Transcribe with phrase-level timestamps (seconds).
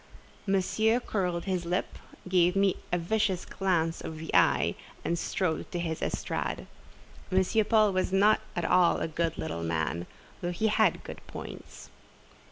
[0.47, 4.73] Monsieur curled his lip, gave me a vicious glance of the eye,
[5.05, 6.65] and strode to his estrade.
[7.31, 7.65] M.
[7.65, 10.07] Paul was not at all a good little man,
[10.41, 11.91] though he had good points.